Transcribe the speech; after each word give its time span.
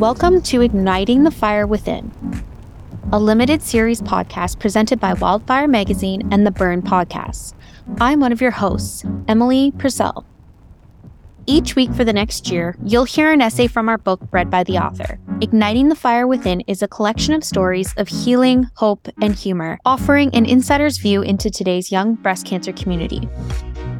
Welcome 0.00 0.40
to 0.44 0.62
Igniting 0.62 1.24
the 1.24 1.30
Fire 1.30 1.66
Within, 1.66 2.10
a 3.12 3.18
limited 3.18 3.60
series 3.60 4.00
podcast 4.00 4.58
presented 4.58 4.98
by 4.98 5.12
Wildfire 5.12 5.68
Magazine 5.68 6.26
and 6.32 6.46
the 6.46 6.50
Burn 6.50 6.80
Podcast. 6.80 7.52
I'm 8.00 8.18
one 8.18 8.32
of 8.32 8.40
your 8.40 8.50
hosts, 8.50 9.04
Emily 9.28 9.72
Purcell. 9.72 10.24
Each 11.44 11.76
week 11.76 11.92
for 11.92 12.04
the 12.04 12.14
next 12.14 12.50
year, 12.50 12.78
you'll 12.82 13.04
hear 13.04 13.30
an 13.30 13.42
essay 13.42 13.66
from 13.66 13.90
our 13.90 13.98
book 13.98 14.22
read 14.30 14.48
by 14.48 14.64
the 14.64 14.78
author. 14.78 15.20
Igniting 15.42 15.90
the 15.90 15.94
Fire 15.94 16.26
Within 16.26 16.62
is 16.62 16.80
a 16.80 16.88
collection 16.88 17.34
of 17.34 17.44
stories 17.44 17.92
of 17.98 18.08
healing, 18.08 18.70
hope, 18.76 19.06
and 19.20 19.34
humor, 19.34 19.78
offering 19.84 20.34
an 20.34 20.46
insider's 20.46 20.96
view 20.96 21.20
into 21.20 21.50
today's 21.50 21.92
young 21.92 22.14
breast 22.14 22.46
cancer 22.46 22.72
community. 22.72 23.28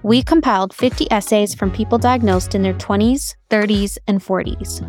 We 0.03 0.23
compiled 0.23 0.73
50 0.73 1.13
essays 1.13 1.55
from 1.55 1.71
people 1.71 1.99
diagnosed 1.99 2.55
in 2.55 2.63
their 2.63 2.73
20s, 2.73 3.35
30s, 3.51 3.99
and 4.07 4.19
40s. 4.25 4.83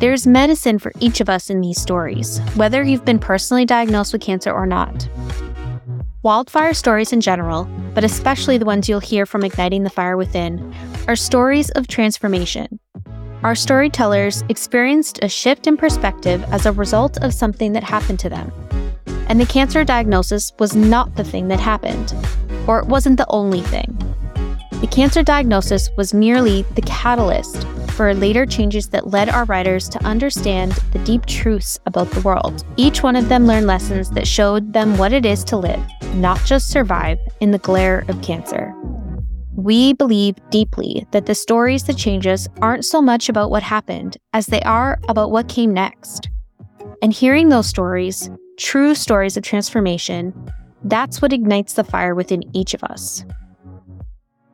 There's 0.00 0.26
medicine 0.26 0.78
for 0.78 0.92
each 0.98 1.20
of 1.20 1.28
us 1.28 1.50
in 1.50 1.60
these 1.60 1.78
stories, 1.78 2.38
whether 2.54 2.82
you've 2.82 3.04
been 3.04 3.18
personally 3.18 3.66
diagnosed 3.66 4.14
with 4.14 4.22
cancer 4.22 4.50
or 4.50 4.64
not. 4.64 5.06
Wildfire 6.22 6.72
stories 6.72 7.12
in 7.12 7.20
general, 7.20 7.68
but 7.92 8.02
especially 8.02 8.56
the 8.56 8.64
ones 8.64 8.88
you'll 8.88 9.00
hear 9.00 9.26
from 9.26 9.44
Igniting 9.44 9.82
the 9.82 9.90
Fire 9.90 10.16
Within, 10.16 10.74
are 11.06 11.16
stories 11.16 11.68
of 11.72 11.86
transformation. 11.86 12.80
Our 13.42 13.54
storytellers 13.54 14.42
experienced 14.48 15.18
a 15.22 15.28
shift 15.28 15.66
in 15.66 15.76
perspective 15.76 16.42
as 16.50 16.64
a 16.64 16.72
result 16.72 17.22
of 17.22 17.34
something 17.34 17.74
that 17.74 17.84
happened 17.84 18.20
to 18.20 18.30
them. 18.30 18.50
And 19.28 19.38
the 19.38 19.44
cancer 19.44 19.84
diagnosis 19.84 20.50
was 20.58 20.74
not 20.74 21.14
the 21.16 21.24
thing 21.24 21.48
that 21.48 21.60
happened, 21.60 22.14
or 22.66 22.78
it 22.78 22.86
wasn't 22.86 23.18
the 23.18 23.28
only 23.28 23.60
thing. 23.60 23.98
The 24.80 24.88
cancer 24.90 25.22
diagnosis 25.22 25.90
was 25.98 26.14
merely 26.14 26.62
the 26.74 26.80
catalyst 26.80 27.66
for 28.00 28.14
later 28.14 28.46
changes 28.46 28.88
that 28.88 29.08
led 29.08 29.28
our 29.28 29.44
writers 29.44 29.86
to 29.86 30.02
understand 30.06 30.72
the 30.94 30.98
deep 31.00 31.26
truths 31.26 31.78
about 31.84 32.10
the 32.12 32.20
world. 32.22 32.64
Each 32.78 33.02
one 33.02 33.14
of 33.14 33.28
them 33.28 33.46
learned 33.46 33.66
lessons 33.66 34.08
that 34.12 34.26
showed 34.26 34.72
them 34.72 34.96
what 34.96 35.12
it 35.12 35.26
is 35.26 35.44
to 35.44 35.58
live, 35.58 35.78
not 36.14 36.42
just 36.46 36.70
survive, 36.70 37.18
in 37.40 37.50
the 37.50 37.58
glare 37.58 38.06
of 38.08 38.22
cancer. 38.22 38.72
We 39.54 39.92
believe 39.92 40.36
deeply 40.48 41.06
that 41.10 41.26
the 41.26 41.34
stories 41.34 41.84
that 41.84 41.98
change 41.98 42.26
us 42.26 42.48
aren't 42.62 42.86
so 42.86 43.02
much 43.02 43.28
about 43.28 43.50
what 43.50 43.62
happened 43.62 44.16
as 44.32 44.46
they 44.46 44.62
are 44.62 44.98
about 45.10 45.30
what 45.30 45.50
came 45.50 45.74
next. 45.74 46.30
And 47.02 47.12
hearing 47.12 47.50
those 47.50 47.66
stories, 47.66 48.30
true 48.56 48.94
stories 48.94 49.36
of 49.36 49.42
transformation, 49.42 50.32
that's 50.84 51.20
what 51.20 51.34
ignites 51.34 51.74
the 51.74 51.84
fire 51.84 52.14
within 52.14 52.44
each 52.56 52.72
of 52.72 52.82
us. 52.82 53.26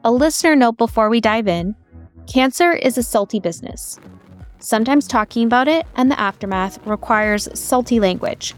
A 0.02 0.10
listener 0.10 0.56
note 0.56 0.78
before 0.78 1.08
we 1.08 1.20
dive 1.20 1.46
in 1.46 1.76
cancer 2.26 2.72
is 2.72 2.98
a 2.98 3.02
salty 3.02 3.40
business. 3.40 3.98
Sometimes 4.58 5.06
talking 5.06 5.46
about 5.46 5.68
it 5.68 5.86
and 5.94 6.10
the 6.10 6.18
aftermath 6.18 6.84
requires 6.86 7.48
salty 7.58 8.00
language. 8.00 8.54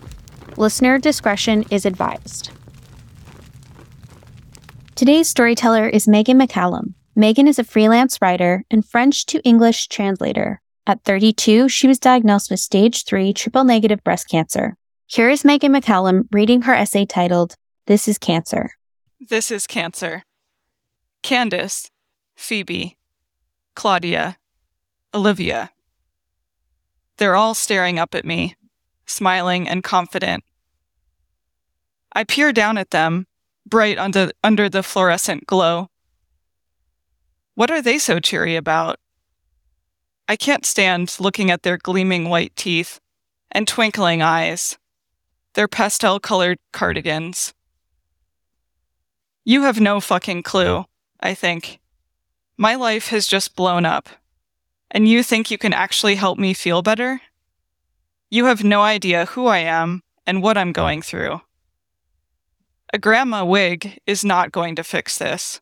Listener 0.56 0.98
discretion 0.98 1.64
is 1.70 1.86
advised. 1.86 2.50
Today's 4.94 5.28
storyteller 5.28 5.88
is 5.88 6.06
Meghan 6.06 6.42
McCallum. 6.42 6.94
Meghan 7.16 7.48
is 7.48 7.58
a 7.58 7.64
freelance 7.64 8.20
writer 8.20 8.64
and 8.70 8.84
French 8.84 9.26
to 9.26 9.40
English 9.42 9.88
translator. 9.88 10.60
At 10.86 11.04
32, 11.04 11.68
she 11.68 11.86
was 11.86 11.98
diagnosed 11.98 12.50
with 12.50 12.60
stage 12.60 13.04
3 13.04 13.32
triple 13.32 13.64
negative 13.64 14.02
breast 14.02 14.28
cancer. 14.28 14.76
Here 15.06 15.30
is 15.30 15.42
Meghan 15.42 15.76
McCallum 15.76 16.26
reading 16.32 16.62
her 16.62 16.74
essay 16.74 17.06
titled, 17.06 17.54
This 17.86 18.08
is 18.08 18.18
Cancer. 18.18 18.72
This 19.20 19.50
is 19.50 19.66
Cancer. 19.66 20.22
Candace, 21.22 21.90
Phoebe, 22.36 22.97
Claudia, 23.78 24.36
Olivia. 25.14 25.70
They're 27.16 27.36
all 27.36 27.54
staring 27.54 27.96
up 27.96 28.12
at 28.12 28.24
me, 28.24 28.56
smiling 29.06 29.68
and 29.68 29.84
confident. 29.84 30.42
I 32.12 32.24
peer 32.24 32.52
down 32.52 32.76
at 32.76 32.90
them, 32.90 33.28
bright 33.64 33.96
under, 33.96 34.32
under 34.42 34.68
the 34.68 34.82
fluorescent 34.82 35.46
glow. 35.46 35.90
What 37.54 37.70
are 37.70 37.80
they 37.80 37.98
so 37.98 38.18
cheery 38.18 38.56
about? 38.56 38.98
I 40.26 40.34
can't 40.34 40.66
stand 40.66 41.14
looking 41.20 41.48
at 41.48 41.62
their 41.62 41.78
gleaming 41.78 42.28
white 42.28 42.56
teeth 42.56 42.98
and 43.52 43.68
twinkling 43.68 44.22
eyes, 44.22 44.76
their 45.54 45.68
pastel 45.68 46.18
colored 46.18 46.58
cardigans. 46.72 47.54
You 49.44 49.62
have 49.62 49.80
no 49.80 50.00
fucking 50.00 50.42
clue. 50.42 50.84
I 51.20 51.34
think. 51.34 51.78
My 52.60 52.74
life 52.74 53.08
has 53.08 53.28
just 53.28 53.54
blown 53.54 53.84
up. 53.84 54.08
And 54.90 55.06
you 55.06 55.22
think 55.22 55.48
you 55.48 55.58
can 55.58 55.72
actually 55.72 56.16
help 56.16 56.38
me 56.38 56.52
feel 56.54 56.82
better? 56.82 57.20
You 58.30 58.46
have 58.46 58.64
no 58.64 58.82
idea 58.82 59.26
who 59.26 59.46
I 59.46 59.58
am 59.58 60.02
and 60.26 60.42
what 60.42 60.58
I'm 60.58 60.72
going 60.72 61.00
through. 61.00 61.40
A 62.92 62.98
grandma 62.98 63.44
wig 63.44 64.00
is 64.06 64.24
not 64.24 64.50
going 64.50 64.74
to 64.74 64.82
fix 64.82 65.18
this. 65.18 65.60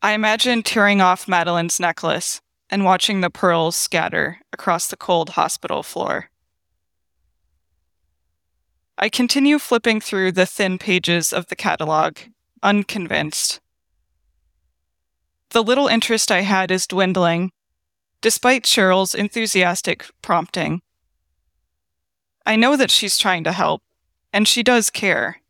I 0.00 0.12
imagine 0.12 0.62
tearing 0.62 1.00
off 1.00 1.26
Madeline's 1.26 1.80
necklace 1.80 2.40
and 2.70 2.84
watching 2.84 3.20
the 3.20 3.30
pearls 3.30 3.74
scatter 3.74 4.38
across 4.52 4.86
the 4.86 4.96
cold 4.96 5.30
hospital 5.30 5.82
floor. 5.82 6.30
I 8.96 9.08
continue 9.08 9.58
flipping 9.58 10.00
through 10.00 10.32
the 10.32 10.46
thin 10.46 10.78
pages 10.78 11.32
of 11.32 11.46
the 11.46 11.56
catalog 11.56 12.18
unconvinced. 12.62 13.60
The 15.50 15.62
little 15.62 15.88
interest 15.88 16.30
I 16.30 16.42
had 16.42 16.70
is 16.70 16.86
dwindling, 16.86 17.52
despite 18.20 18.64
Cheryl's 18.64 19.14
enthusiastic 19.14 20.06
prompting. 20.22 20.82
I 22.44 22.56
know 22.56 22.76
that 22.76 22.90
she's 22.90 23.18
trying 23.18 23.44
to 23.44 23.52
help, 23.52 23.82
and 24.32 24.46
she 24.46 24.62
does 24.62 24.90
care, 24.90 25.40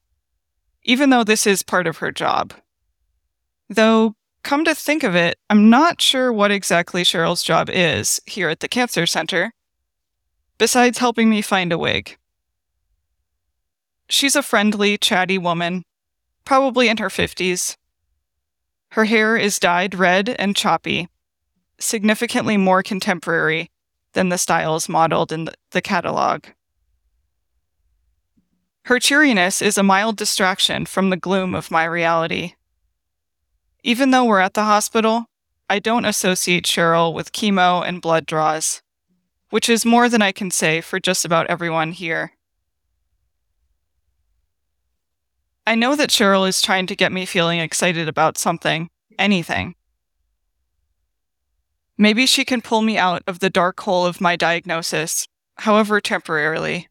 even 0.83 1.11
though 1.11 1.25
this 1.25 1.47
is 1.47 1.63
part 1.63 1.87
of 1.87 1.99
her 1.99 2.13
job. 2.13 2.55
Though, 3.69 4.15
come 4.43 4.65
to 4.65 4.75
think 4.75 5.03
of 5.03 5.15
it, 5.15 5.37
I'm 5.51 5.69
not 5.69 6.01
sure 6.01 6.33
what 6.33 6.51
exactly 6.51 7.03
Cheryl's 7.03 7.43
job 7.43 7.69
is 7.71 8.21
here 8.27 8.49
at 8.49 8.61
the 8.61 8.69
Cancer 8.69 9.07
Center, 9.07 9.53
besides 10.59 10.99
helping 10.99 11.29
me 11.29 11.43
find 11.43 11.73
a 11.73 11.79
wig. 11.79 12.17
She's 14.09 14.37
a 14.37 14.43
friendly, 14.43 14.97
chatty 14.97 15.39
woman 15.39 15.85
probably 16.49 16.89
in 16.89 16.97
her 16.97 17.11
50s. 17.11 17.77
Her 18.93 19.05
hair 19.05 19.37
is 19.37 19.59
dyed 19.59 19.95
red 19.95 20.31
and 20.39 20.57
choppy, 20.57 21.09
significantly 21.79 22.57
more 22.57 22.83
contemporary 22.83 23.71
than 24.13 24.31
the 24.31 24.39
styles 24.39 24.89
modeled 24.89 25.33
in 25.33 25.49
the 25.71 25.83
catalog. 25.83 26.47
Her 28.87 28.99
cheeriness 28.99 29.61
is 29.61 29.77
a 29.77 29.83
mild 29.83 30.17
distraction 30.17 30.87
from 30.87 31.11
the 31.11 31.17
gloom 31.17 31.55
of 31.55 31.71
my 31.71 31.85
reality. 31.85 32.55
Even 33.83 34.11
though 34.11 34.25
we're 34.25 34.41
at 34.41 34.55
the 34.55 34.65
hospital, 34.65 35.27
I 35.69 35.79
don't 35.79 36.07
associate 36.07 36.65
Cheryl 36.65 37.13
with 37.13 37.33
chemo 37.33 37.87
and 37.87 38.01
blood 38.01 38.25
draws, 38.25 38.81
which 39.51 39.69
is 39.69 39.85
more 39.85 40.09
than 40.09 40.23
I 40.23 40.33
can 40.33 40.51
say 40.51 40.81
for 40.81 40.99
just 40.99 41.27
about 41.27 41.47
everyone 41.49 41.93
here. 41.93 42.33
I 45.69 45.75
know 45.75 45.95
that 45.97 46.09
Cheryl 46.09 46.49
is 46.49 46.63
trying 46.63 46.87
to 46.87 46.97
get 46.97 47.13
me 47.13 47.27
feeling 47.27 47.61
excited 47.61 48.09
about 48.09 48.39
something, 48.39 48.89
anything. 49.19 49.75
Maybe 51.99 52.25
she 52.25 52.43
can 52.47 52.63
pull 52.63 52.81
me 52.81 52.97
out 52.97 53.23
of 53.27 53.41
the 53.41 53.51
dark 53.51 53.79
hole 53.81 54.07
of 54.07 54.19
my 54.19 54.35
diagnosis, 54.35 55.29
however 55.59 56.01
temporarily. 56.01 56.89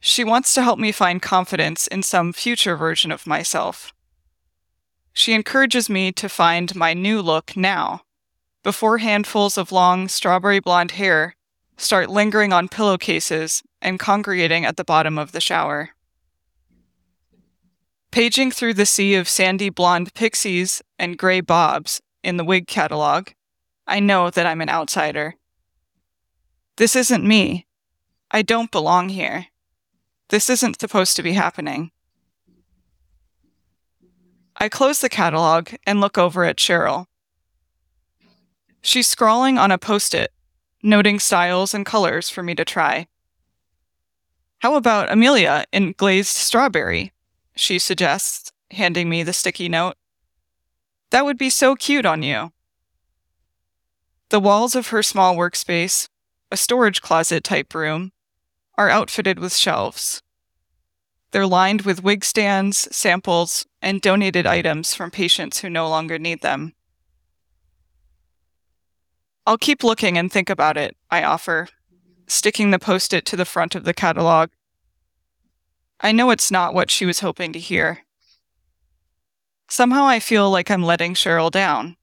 She 0.00 0.24
wants 0.24 0.54
to 0.54 0.62
help 0.62 0.78
me 0.78 0.90
find 0.90 1.20
confidence 1.20 1.86
in 1.86 2.02
some 2.02 2.32
future 2.32 2.78
version 2.78 3.12
of 3.12 3.26
myself. 3.26 3.92
She 5.12 5.34
encourages 5.34 5.90
me 5.90 6.12
to 6.12 6.30
find 6.30 6.74
my 6.74 6.94
new 6.94 7.20
look 7.20 7.54
now, 7.54 8.04
before 8.62 8.98
handfuls 8.98 9.58
of 9.58 9.70
long 9.70 10.08
strawberry 10.08 10.60
blonde 10.60 10.92
hair 10.92 11.36
start 11.76 12.08
lingering 12.08 12.54
on 12.54 12.70
pillowcases 12.70 13.62
and 13.82 14.00
congregating 14.00 14.64
at 14.64 14.78
the 14.78 14.84
bottom 14.84 15.18
of 15.18 15.32
the 15.32 15.42
shower. 15.42 15.90
Paging 18.12 18.50
through 18.50 18.74
the 18.74 18.84
sea 18.84 19.14
of 19.14 19.26
sandy 19.26 19.70
blonde 19.70 20.12
pixies 20.12 20.82
and 20.98 21.16
gray 21.16 21.40
bobs 21.40 22.02
in 22.22 22.36
the 22.36 22.44
wig 22.44 22.66
catalog, 22.66 23.30
I 23.86 24.00
know 24.00 24.28
that 24.28 24.44
I'm 24.44 24.60
an 24.60 24.68
outsider. 24.68 25.36
This 26.76 26.94
isn't 26.94 27.26
me. 27.26 27.66
I 28.30 28.42
don't 28.42 28.70
belong 28.70 29.08
here. 29.08 29.46
This 30.28 30.50
isn't 30.50 30.78
supposed 30.78 31.16
to 31.16 31.22
be 31.22 31.32
happening. 31.32 31.90
I 34.58 34.68
close 34.68 35.00
the 35.00 35.08
catalog 35.08 35.70
and 35.86 36.02
look 36.02 36.18
over 36.18 36.44
at 36.44 36.56
Cheryl. 36.56 37.06
She's 38.82 39.08
scrawling 39.08 39.56
on 39.56 39.70
a 39.70 39.78
post 39.78 40.12
it, 40.12 40.32
noting 40.82 41.18
styles 41.18 41.72
and 41.72 41.86
colors 41.86 42.28
for 42.28 42.42
me 42.42 42.54
to 42.56 42.64
try. 42.64 43.06
How 44.58 44.74
about 44.74 45.10
Amelia 45.10 45.64
in 45.72 45.94
glazed 45.96 46.36
strawberry? 46.36 47.11
She 47.54 47.78
suggests, 47.78 48.52
handing 48.70 49.08
me 49.08 49.22
the 49.22 49.32
sticky 49.32 49.68
note. 49.68 49.96
That 51.10 51.24
would 51.24 51.38
be 51.38 51.50
so 51.50 51.74
cute 51.74 52.06
on 52.06 52.22
you. 52.22 52.52
The 54.30 54.40
walls 54.40 54.74
of 54.74 54.88
her 54.88 55.02
small 55.02 55.36
workspace, 55.36 56.08
a 56.50 56.56
storage 56.56 57.02
closet 57.02 57.44
type 57.44 57.74
room, 57.74 58.12
are 58.78 58.88
outfitted 58.88 59.38
with 59.38 59.54
shelves. 59.54 60.22
They're 61.32 61.46
lined 61.46 61.82
with 61.82 62.02
wig 62.02 62.24
stands, 62.24 62.94
samples, 62.94 63.66
and 63.80 64.00
donated 64.00 64.46
items 64.46 64.94
from 64.94 65.10
patients 65.10 65.60
who 65.60 65.70
no 65.70 65.88
longer 65.88 66.18
need 66.18 66.42
them. 66.42 66.74
I'll 69.46 69.58
keep 69.58 69.82
looking 69.82 70.16
and 70.16 70.30
think 70.30 70.48
about 70.48 70.76
it, 70.76 70.96
I 71.10 71.24
offer, 71.24 71.68
sticking 72.26 72.70
the 72.70 72.78
post 72.78 73.12
it 73.12 73.24
to 73.26 73.36
the 73.36 73.44
front 73.44 73.74
of 73.74 73.84
the 73.84 73.94
catalog. 73.94 74.50
I 76.02 76.10
know 76.10 76.30
it's 76.30 76.50
not 76.50 76.74
what 76.74 76.90
she 76.90 77.06
was 77.06 77.20
hoping 77.20 77.52
to 77.52 77.60
hear. 77.60 78.00
Somehow 79.68 80.04
I 80.04 80.18
feel 80.18 80.50
like 80.50 80.70
I'm 80.70 80.82
letting 80.82 81.14
Cheryl 81.14 81.50
down. 81.50 81.96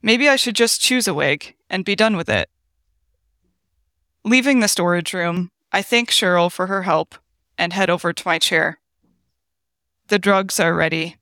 Maybe 0.00 0.28
I 0.28 0.36
should 0.36 0.54
just 0.54 0.80
choose 0.80 1.08
a 1.08 1.14
wig 1.14 1.56
and 1.68 1.84
be 1.84 1.96
done 1.96 2.16
with 2.16 2.28
it. 2.28 2.48
Leaving 4.24 4.60
the 4.60 4.68
storage 4.68 5.12
room, 5.12 5.50
I 5.72 5.82
thank 5.82 6.10
Cheryl 6.10 6.50
for 6.50 6.68
her 6.68 6.84
help 6.84 7.16
and 7.58 7.72
head 7.72 7.90
over 7.90 8.12
to 8.12 8.28
my 8.28 8.38
chair. 8.38 8.78
The 10.08 10.18
drugs 10.18 10.60
are 10.60 10.72
ready. 10.72 11.16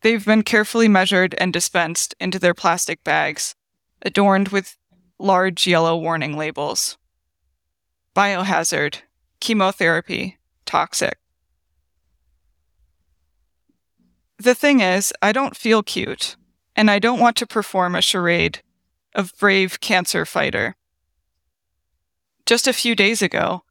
They've 0.00 0.24
been 0.24 0.42
carefully 0.42 0.88
measured 0.88 1.34
and 1.38 1.52
dispensed 1.52 2.14
into 2.18 2.38
their 2.38 2.54
plastic 2.54 3.04
bags, 3.04 3.54
adorned 4.00 4.48
with 4.48 4.78
large 5.18 5.66
yellow 5.66 5.96
warning 5.96 6.36
labels. 6.36 6.96
Biohazard, 8.16 9.02
chemotherapy, 9.40 10.38
toxic. 10.66 11.18
The 14.38 14.54
thing 14.54 14.80
is, 14.80 15.12
I 15.20 15.32
don't 15.32 15.56
feel 15.56 15.82
cute, 15.82 16.36
and 16.76 16.90
I 16.90 16.98
don't 16.98 17.18
want 17.18 17.36
to 17.36 17.46
perform 17.46 17.94
a 17.94 18.02
charade 18.02 18.62
of 19.14 19.32
brave 19.38 19.80
cancer 19.80 20.24
fighter. 20.24 20.76
Just 22.46 22.68
a 22.68 22.72
few 22.72 22.94
days 22.94 23.20
ago, 23.20 23.62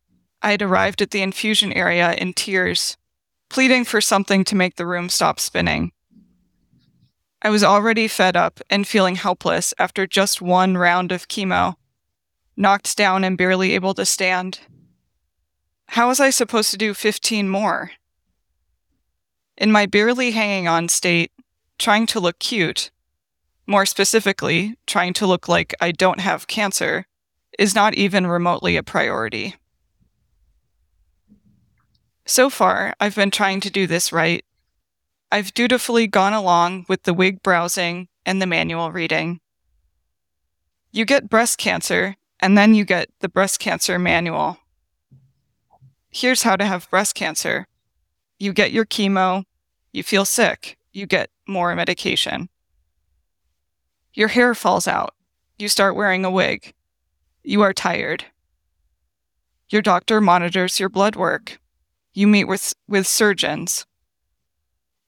I 0.41 0.51
had 0.51 0.61
arrived 0.61 1.01
at 1.01 1.11
the 1.11 1.21
infusion 1.21 1.71
area 1.73 2.13
in 2.13 2.33
tears, 2.33 2.97
pleading 3.49 3.85
for 3.85 4.01
something 4.01 4.43
to 4.43 4.55
make 4.55 4.75
the 4.75 4.85
room 4.85 5.09
stop 5.09 5.39
spinning. 5.39 5.91
I 7.41 7.49
was 7.49 7.63
already 7.63 8.07
fed 8.07 8.35
up 8.35 8.59
and 8.69 8.87
feeling 8.87 9.15
helpless 9.15 9.73
after 9.79 10.05
just 10.05 10.41
one 10.41 10.75
round 10.75 11.11
of 11.11 11.27
chemo, 11.27 11.75
knocked 12.57 12.97
down 12.97 13.23
and 13.23 13.37
barely 13.37 13.73
able 13.73 13.93
to 13.93 14.05
stand. 14.05 14.59
How 15.89 16.07
was 16.07 16.19
I 16.19 16.29
supposed 16.29 16.71
to 16.71 16.77
do 16.77 16.93
15 16.93 17.49
more? 17.49 17.91
In 19.57 19.71
my 19.71 19.85
barely 19.85 20.31
hanging 20.31 20.67
on 20.67 20.89
state, 20.89 21.31
trying 21.79 22.05
to 22.07 22.19
look 22.19 22.39
cute, 22.39 22.91
more 23.65 23.85
specifically, 23.85 24.77
trying 24.85 25.13
to 25.13 25.27
look 25.27 25.47
like 25.47 25.73
I 25.81 25.91
don't 25.91 26.19
have 26.19 26.47
cancer, 26.47 27.07
is 27.57 27.73
not 27.73 27.95
even 27.95 28.27
remotely 28.27 28.77
a 28.77 28.83
priority. 28.83 29.55
So 32.25 32.49
far, 32.49 32.93
I've 32.99 33.15
been 33.15 33.31
trying 33.31 33.61
to 33.61 33.71
do 33.71 33.87
this 33.87 34.11
right 34.11 34.43
I've 35.29 35.53
dutifully 35.53 36.07
gone 36.07 36.31
along 36.31 36.85
with 36.87 37.03
the 37.03 37.13
wig 37.13 37.43
browsing 37.43 38.07
and 38.25 38.41
the 38.41 38.45
manual 38.45 38.93
reading. 38.93 39.41
You 40.93 41.03
get 41.03 41.29
breast 41.29 41.57
cancer, 41.57 42.15
and 42.39 42.57
then 42.57 42.73
you 42.73 42.85
get 42.85 43.09
the 43.19 43.27
breast 43.27 43.59
cancer 43.59 43.99
manual. 43.99 44.57
Here's 46.19 46.41
how 46.41 46.55
to 46.55 46.65
have 46.65 46.89
breast 46.89 47.13
cancer 47.13 47.67
you 48.39 48.51
get 48.51 48.71
your 48.71 48.85
chemo, 48.85 49.43
you 49.93 50.01
feel 50.01 50.25
sick, 50.25 50.75
you 50.91 51.05
get 51.05 51.29
more 51.47 51.75
medication. 51.75 52.49
Your 54.15 54.29
hair 54.29 54.55
falls 54.55 54.87
out, 54.87 55.13
you 55.59 55.69
start 55.69 55.95
wearing 55.95 56.25
a 56.25 56.31
wig, 56.31 56.73
you 57.43 57.61
are 57.61 57.71
tired. 57.71 58.25
Your 59.69 59.83
doctor 59.83 60.19
monitors 60.19 60.79
your 60.79 60.89
blood 60.89 61.15
work. 61.15 61.59
You 62.15 62.25
meet 62.25 62.45
with, 62.45 62.73
with 62.87 63.05
surgeons. 63.05 63.85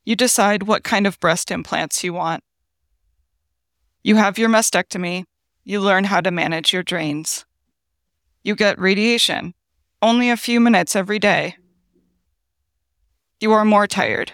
You 0.06 0.16
decide 0.16 0.62
what 0.62 0.84
kind 0.84 1.08
of 1.08 1.20
breast 1.20 1.50
implants 1.50 2.04
you 2.04 2.14
want. 2.14 2.44
You 4.04 4.18
have 4.18 4.38
your 4.38 4.50
mastectomy. 4.50 5.24
You 5.64 5.82
learn 5.82 6.04
how 6.04 6.22
to 6.22 6.30
manage 6.30 6.72
your 6.72 6.84
drains. 6.84 7.48
You 8.44 8.56
get 8.56 8.78
radiation, 8.78 9.56
only 10.02 10.30
a 10.30 10.38
few 10.38 10.60
minutes 10.60 10.96
every 10.96 11.20
day. 11.20 11.56
You 13.40 13.52
are 13.52 13.66
more 13.66 13.88
tired. 13.88 14.34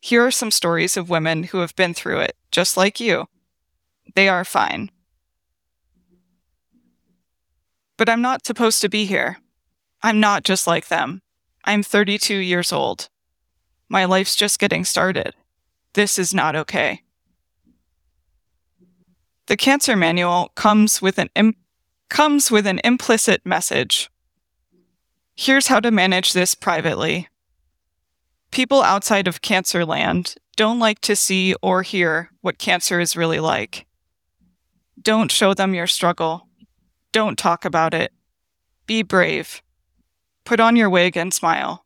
Here 0.00 0.24
are 0.24 0.30
some 0.30 0.50
stories 0.50 0.96
of 0.96 1.10
women 1.10 1.44
who 1.44 1.58
have 1.58 1.76
been 1.76 1.94
through 1.94 2.20
it, 2.20 2.36
just 2.50 2.76
like 2.76 3.00
you. 3.00 3.26
They 4.14 4.28
are 4.28 4.44
fine. 4.44 4.90
But 7.96 8.08
I'm 8.08 8.22
not 8.22 8.46
supposed 8.46 8.80
to 8.80 8.88
be 8.88 9.04
here. 9.04 9.38
I'm 10.02 10.20
not 10.20 10.42
just 10.42 10.66
like 10.66 10.88
them. 10.88 11.20
I'm 11.64 11.82
32 11.82 12.34
years 12.34 12.72
old. 12.72 13.10
My 13.88 14.06
life's 14.06 14.36
just 14.36 14.58
getting 14.58 14.84
started. 14.84 15.34
This 15.92 16.18
is 16.18 16.32
not 16.32 16.56
okay. 16.56 17.02
The 19.46 19.56
cancer 19.56 19.96
manual 19.96 20.52
comes 20.54 21.02
with 21.02 21.18
an 21.18 21.28
Im- 21.34 21.56
comes 22.08 22.50
with 22.50 22.66
an 22.66 22.80
implicit 22.84 23.44
message. 23.44 24.08
Here's 25.36 25.68
how 25.68 25.80
to 25.80 25.90
manage 25.90 26.32
this 26.32 26.54
privately. 26.54 27.28
People 28.50 28.82
outside 28.82 29.28
of 29.28 29.42
cancer 29.42 29.84
land 29.84 30.34
don't 30.56 30.78
like 30.80 31.00
to 31.02 31.16
see 31.16 31.54
or 31.62 31.82
hear 31.82 32.30
what 32.40 32.58
cancer 32.58 33.00
is 33.00 33.16
really 33.16 33.40
like. 33.40 33.86
Don't 35.00 35.30
show 35.30 35.54
them 35.54 35.74
your 35.74 35.86
struggle. 35.86 36.48
Don't 37.12 37.38
talk 37.38 37.64
about 37.64 37.94
it. 37.94 38.12
Be 38.86 39.02
brave. 39.02 39.62
Put 40.44 40.60
on 40.60 40.76
your 40.76 40.90
wig 40.90 41.16
and 41.16 41.32
smile 41.32 41.84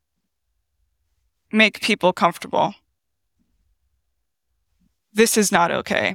make 1.54 1.80
people 1.80 2.12
comfortable. 2.12 2.74
This 5.12 5.36
is 5.36 5.52
not 5.52 5.70
okay. 5.70 6.14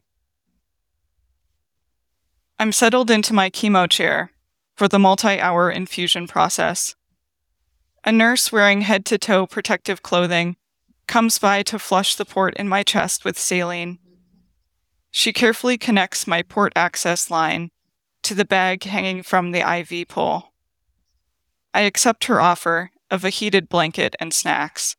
I'm 2.59 2.73
settled 2.73 3.09
into 3.09 3.33
my 3.33 3.49
chemo 3.49 3.89
chair 3.89 4.31
for 4.75 4.89
the 4.89 4.99
multi 4.99 5.39
hour 5.39 5.71
infusion 5.71 6.27
process. 6.27 6.93
A 8.05 8.11
nurse 8.11 8.51
wearing 8.51 8.81
head 8.81 9.05
to 9.07 9.17
toe 9.17 9.45
protective 9.45 10.01
clothing 10.01 10.55
comes 11.07 11.37
by 11.37 11.63
to 11.63 11.79
flush 11.79 12.15
the 12.15 12.25
port 12.25 12.55
in 12.55 12.69
my 12.69 12.83
chest 12.83 13.25
with 13.25 13.37
saline. 13.37 13.99
She 15.11 15.33
carefully 15.33 15.77
connects 15.77 16.27
my 16.27 16.41
port 16.41 16.71
access 16.75 17.29
line 17.29 17.71
to 18.23 18.35
the 18.35 18.45
bag 18.45 18.83
hanging 18.83 19.23
from 19.23 19.51
the 19.51 19.59
IV 19.59 20.07
pole. 20.07 20.53
I 21.73 21.81
accept 21.81 22.25
her 22.25 22.39
offer 22.39 22.91
of 23.11 23.23
a 23.23 23.29
heated 23.29 23.69
blanket 23.69 24.15
and 24.19 24.33
snacks. 24.33 24.95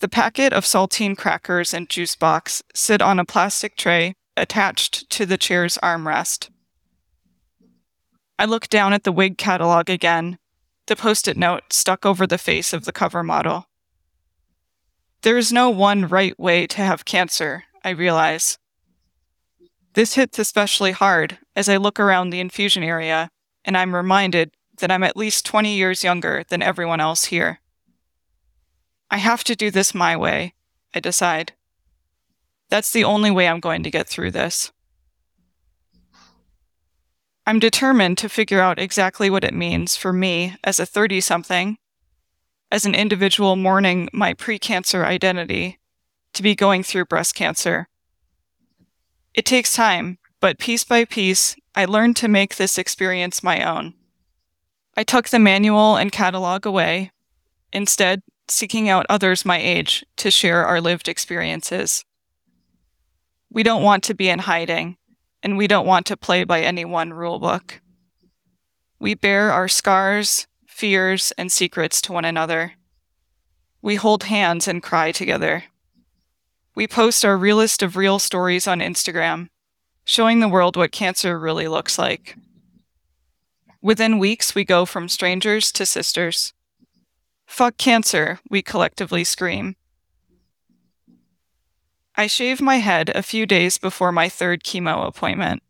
The 0.00 0.08
packet 0.08 0.52
of 0.52 0.64
saltine 0.64 1.16
crackers 1.16 1.72
and 1.72 1.88
juice 1.88 2.16
box 2.16 2.62
sit 2.74 3.00
on 3.00 3.20
a 3.20 3.24
plastic 3.24 3.76
tray 3.76 4.14
attached 4.36 5.08
to 5.10 5.24
the 5.24 5.38
chair's 5.38 5.78
armrest. 5.78 6.50
I 8.38 8.46
look 8.46 8.68
down 8.68 8.92
at 8.92 9.04
the 9.04 9.12
wig 9.12 9.38
catalog 9.38 9.88
again, 9.88 10.38
the 10.86 10.96
post 10.96 11.28
it 11.28 11.36
note 11.36 11.72
stuck 11.72 12.04
over 12.04 12.26
the 12.26 12.38
face 12.38 12.72
of 12.72 12.84
the 12.84 12.92
cover 12.92 13.22
model. 13.22 13.66
There 15.22 15.38
is 15.38 15.52
no 15.52 15.70
one 15.70 16.08
right 16.08 16.38
way 16.38 16.66
to 16.66 16.82
have 16.82 17.04
cancer, 17.04 17.64
I 17.84 17.90
realize. 17.90 18.58
This 19.94 20.14
hits 20.14 20.38
especially 20.38 20.92
hard 20.92 21.38
as 21.54 21.68
I 21.68 21.76
look 21.76 22.00
around 22.00 22.30
the 22.30 22.40
infusion 22.40 22.82
area 22.82 23.30
and 23.64 23.76
I'm 23.76 23.94
reminded 23.94 24.52
that 24.78 24.90
I'm 24.90 25.04
at 25.04 25.16
least 25.16 25.46
20 25.46 25.76
years 25.76 26.02
younger 26.02 26.44
than 26.48 26.62
everyone 26.62 27.00
else 27.00 27.26
here. 27.26 27.60
I 29.10 29.18
have 29.18 29.44
to 29.44 29.54
do 29.54 29.70
this 29.70 29.94
my 29.94 30.16
way, 30.16 30.54
I 30.94 31.00
decide. 31.00 31.52
That's 32.70 32.90
the 32.90 33.04
only 33.04 33.30
way 33.30 33.46
I'm 33.46 33.60
going 33.60 33.82
to 33.82 33.90
get 33.90 34.08
through 34.08 34.30
this. 34.30 34.72
I'm 37.46 37.58
determined 37.58 38.18
to 38.18 38.28
figure 38.28 38.60
out 38.60 38.78
exactly 38.78 39.28
what 39.28 39.42
it 39.42 39.54
means 39.54 39.96
for 39.96 40.12
me 40.12 40.54
as 40.62 40.78
a 40.78 40.86
30 40.86 41.20
something, 41.20 41.78
as 42.70 42.86
an 42.86 42.94
individual 42.94 43.56
mourning 43.56 44.08
my 44.12 44.32
pre 44.32 44.58
cancer 44.58 45.04
identity, 45.04 45.80
to 46.34 46.42
be 46.42 46.54
going 46.54 46.82
through 46.84 47.06
breast 47.06 47.34
cancer. 47.34 47.88
It 49.34 49.44
takes 49.44 49.74
time, 49.74 50.18
but 50.40 50.58
piece 50.58 50.84
by 50.84 51.04
piece, 51.04 51.56
I 51.74 51.84
learned 51.84 52.16
to 52.16 52.28
make 52.28 52.56
this 52.56 52.78
experience 52.78 53.42
my 53.42 53.62
own. 53.64 53.94
I 54.96 55.02
took 55.02 55.28
the 55.28 55.38
manual 55.38 55.96
and 55.96 56.12
catalog 56.12 56.64
away, 56.64 57.10
instead, 57.72 58.22
seeking 58.48 58.88
out 58.88 59.06
others 59.08 59.44
my 59.44 59.58
age 59.58 60.04
to 60.16 60.30
share 60.30 60.64
our 60.66 60.80
lived 60.80 61.08
experiences. 61.08 62.04
We 63.50 63.62
don't 63.62 63.82
want 63.82 64.04
to 64.04 64.14
be 64.14 64.28
in 64.28 64.40
hiding, 64.40 64.96
and 65.42 65.56
we 65.56 65.66
don't 65.66 65.86
want 65.86 66.06
to 66.06 66.16
play 66.16 66.44
by 66.44 66.60
any 66.60 66.84
one 66.84 67.10
rulebook. 67.10 67.80
We 68.98 69.14
bear 69.14 69.50
our 69.50 69.68
scars, 69.68 70.46
fears, 70.66 71.32
and 71.36 71.50
secrets 71.50 72.00
to 72.02 72.12
one 72.12 72.24
another. 72.24 72.74
We 73.80 73.96
hold 73.96 74.24
hands 74.24 74.68
and 74.68 74.82
cry 74.82 75.10
together. 75.10 75.64
We 76.74 76.86
post 76.86 77.24
our 77.24 77.36
realest 77.36 77.82
of 77.82 77.96
real 77.96 78.18
stories 78.18 78.66
on 78.66 78.78
Instagram, 78.78 79.48
showing 80.04 80.40
the 80.40 80.48
world 80.48 80.76
what 80.76 80.92
cancer 80.92 81.38
really 81.38 81.68
looks 81.68 81.98
like. 81.98 82.36
Within 83.82 84.18
weeks, 84.18 84.54
we 84.54 84.64
go 84.64 84.86
from 84.86 85.08
strangers 85.08 85.72
to 85.72 85.84
sisters. 85.84 86.54
Fuck 87.44 87.76
cancer, 87.76 88.38
we 88.48 88.62
collectively 88.62 89.24
scream. 89.24 89.74
I 92.22 92.28
shave 92.28 92.60
my 92.60 92.76
head 92.76 93.10
a 93.16 93.20
few 93.20 93.46
days 93.46 93.78
before 93.78 94.12
my 94.12 94.28
third 94.28 94.62
chemo 94.62 95.04
appointment. 95.04 95.60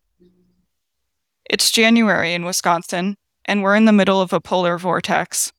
It's 1.49 1.71
January 1.71 2.35
in 2.35 2.45
Wisconsin, 2.45 3.17
and 3.47 3.63
we're 3.63 3.75
in 3.75 3.87
the 3.87 3.91
middle 3.91 4.21
of 4.21 4.35
a 4.35 4.41
polar 4.41 4.77
vortex. 4.77 5.55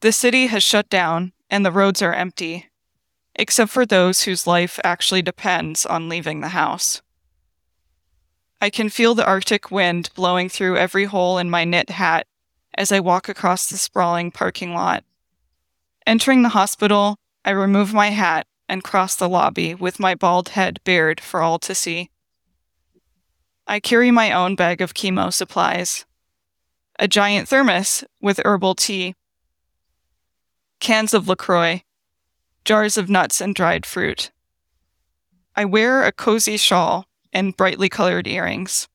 The 0.00 0.10
city 0.10 0.48
has 0.48 0.64
shut 0.64 0.90
down, 0.90 1.34
and 1.48 1.64
the 1.64 1.70
roads 1.70 2.02
are 2.02 2.12
empty, 2.12 2.68
except 3.36 3.70
for 3.70 3.86
those 3.86 4.24
whose 4.24 4.48
life 4.48 4.80
actually 4.82 5.22
depends 5.22 5.86
on 5.86 6.08
leaving 6.08 6.40
the 6.40 6.48
house. 6.48 7.00
I 8.60 8.70
can 8.70 8.88
feel 8.88 9.14
the 9.14 9.24
Arctic 9.24 9.70
wind 9.70 10.10
blowing 10.16 10.48
through 10.48 10.78
every 10.78 11.04
hole 11.04 11.38
in 11.38 11.48
my 11.48 11.62
knit 11.62 11.90
hat 11.90 12.26
as 12.76 12.90
I 12.90 12.98
walk 12.98 13.28
across 13.28 13.68
the 13.68 13.78
sprawling 13.78 14.32
parking 14.32 14.74
lot. 14.74 15.04
Entering 16.08 16.42
the 16.42 16.48
hospital, 16.58 17.14
I 17.44 17.50
remove 17.50 17.94
my 17.94 18.08
hat 18.08 18.48
and 18.72 18.82
cross 18.82 19.14
the 19.14 19.28
lobby 19.28 19.74
with 19.74 20.00
my 20.00 20.14
bald 20.14 20.48
head 20.48 20.80
bared 20.82 21.20
for 21.20 21.42
all 21.42 21.58
to 21.58 21.74
see. 21.74 22.08
I 23.66 23.80
carry 23.80 24.10
my 24.10 24.32
own 24.32 24.56
bag 24.56 24.80
of 24.80 24.94
chemo 24.94 25.30
supplies 25.30 26.06
a 26.98 27.06
giant 27.06 27.48
thermos 27.48 28.04
with 28.20 28.40
herbal 28.44 28.74
tea, 28.76 29.14
cans 30.80 31.12
of 31.12 31.28
LaCroix, 31.28 31.82
jars 32.64 32.96
of 32.96 33.10
nuts 33.10 33.42
and 33.42 33.54
dried 33.54 33.84
fruit. 33.84 34.30
I 35.54 35.66
wear 35.66 36.04
a 36.04 36.12
cozy 36.12 36.56
shawl 36.56 37.04
and 37.30 37.56
brightly 37.56 37.90
colored 37.90 38.26
earrings. 38.26 38.88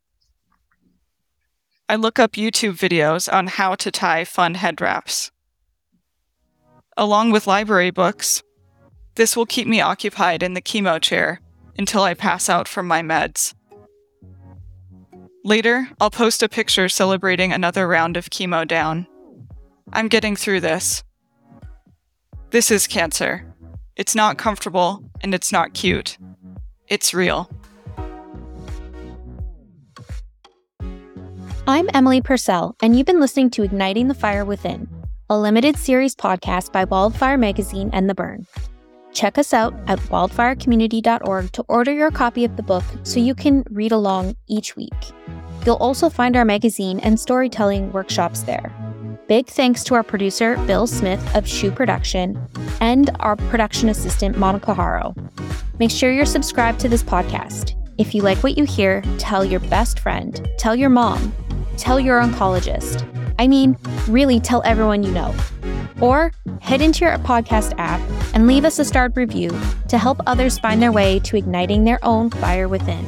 I 1.87 1.97
look 1.97 2.17
up 2.17 2.31
YouTube 2.31 2.79
videos 2.79 3.31
on 3.31 3.45
how 3.45 3.75
to 3.75 3.91
tie 3.91 4.25
fun 4.25 4.55
head 4.55 4.81
wraps. 4.81 5.31
Along 6.95 7.29
with 7.31 7.45
library 7.45 7.91
books, 7.91 8.41
this 9.17 9.35
will 9.35 9.47
keep 9.47 9.67
me 9.67 9.81
occupied 9.81 10.43
in 10.43 10.53
the 10.53 10.61
chemo 10.61 11.01
chair 11.01 11.41
until 11.77 12.03
I 12.03 12.13
pass 12.13 12.49
out 12.49 12.67
from 12.67 12.87
my 12.87 13.01
meds. 13.01 13.55
Later, 15.43 15.89
I'll 15.99 16.11
post 16.11 16.43
a 16.43 16.49
picture 16.49 16.87
celebrating 16.87 17.51
another 17.51 17.87
round 17.87 18.15
of 18.15 18.29
chemo 18.29 18.67
down. 18.67 19.07
I'm 19.91 20.07
getting 20.07 20.35
through 20.35 20.61
this. 20.61 21.03
This 22.51 22.69
is 22.69 22.85
cancer. 22.85 23.43
It's 23.95 24.13
not 24.13 24.37
comfortable 24.37 25.03
and 25.21 25.33
it's 25.33 25.51
not 25.51 25.73
cute. 25.73 26.17
It's 26.87 27.13
real. 27.13 27.49
I'm 31.69 31.89
Emily 31.93 32.21
Purcell, 32.21 32.75
and 32.81 32.95
you've 32.95 33.07
been 33.07 33.19
listening 33.19 33.49
to 33.51 33.63
Igniting 33.63 34.07
the 34.07 34.13
Fire 34.13 34.45
Within, 34.45 34.87
a 35.29 35.37
limited 35.37 35.75
series 35.75 36.15
podcast 36.15 36.71
by 36.71 36.85
Wildfire 36.85 37.37
Magazine 37.37 37.89
and 37.91 38.09
The 38.09 38.15
Burn. 38.15 38.45
Check 39.13 39.37
us 39.37 39.53
out 39.53 39.73
at 39.87 39.99
wildfirecommunity.org 39.99 41.51
to 41.53 41.65
order 41.67 41.93
your 41.93 42.11
copy 42.11 42.45
of 42.45 42.55
the 42.55 42.63
book 42.63 42.83
so 43.03 43.19
you 43.19 43.33
can 43.33 43.63
read 43.71 43.91
along 43.91 44.35
each 44.47 44.75
week. 44.75 44.93
You'll 45.65 45.75
also 45.77 46.09
find 46.09 46.35
our 46.35 46.45
magazine 46.45 46.99
and 46.99 47.19
storytelling 47.19 47.91
workshops 47.91 48.43
there. 48.43 48.71
Big 49.27 49.47
thanks 49.47 49.83
to 49.83 49.95
our 49.95 50.03
producer, 50.03 50.55
Bill 50.67 50.87
Smith 50.87 51.35
of 51.35 51.45
Shoe 51.45 51.71
Production, 51.71 52.39
and 52.79 53.09
our 53.19 53.35
production 53.35 53.89
assistant, 53.89 54.37
Monica 54.37 54.73
Haro. 54.73 55.13
Make 55.79 55.91
sure 55.91 56.11
you're 56.11 56.25
subscribed 56.25 56.79
to 56.79 56.89
this 56.89 57.03
podcast. 57.03 57.75
If 57.97 58.15
you 58.15 58.21
like 58.21 58.37
what 58.43 58.57
you 58.57 58.63
hear, 58.63 59.01
tell 59.17 59.43
your 59.43 59.59
best 59.59 59.99
friend, 59.99 60.47
tell 60.57 60.75
your 60.75 60.89
mom, 60.89 61.33
tell 61.75 61.99
your 61.99 62.21
oncologist. 62.21 63.05
I 63.39 63.47
mean, 63.47 63.75
really 64.07 64.39
tell 64.39 64.61
everyone 64.63 65.03
you 65.03 65.11
know. 65.11 65.35
Or 66.01 66.31
head 66.61 66.81
into 66.81 67.05
your 67.05 67.17
podcast 67.19 67.73
app 67.77 68.01
and 68.33 68.47
leave 68.47 68.65
us 68.65 68.79
a 68.79 68.85
starred 68.85 69.17
review 69.17 69.49
to 69.89 69.97
help 69.97 70.19
others 70.25 70.59
find 70.59 70.81
their 70.81 70.91
way 70.91 71.19
to 71.19 71.37
igniting 71.37 71.83
their 71.83 71.99
own 72.03 72.29
fire 72.29 72.67
within. 72.67 73.05